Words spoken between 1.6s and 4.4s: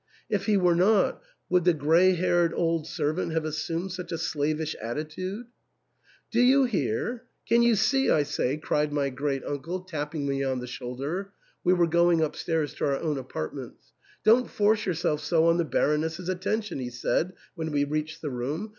the grey haired old servant have assumed such a